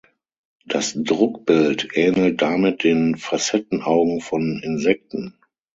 Das 0.65 0.95
Druckbild 0.95 1.89
ähnelt 1.93 2.41
damit 2.41 2.83
den 2.83 3.17
Facettenaugen 3.17 4.19
von 4.21 4.59
Insekten. 4.63 5.37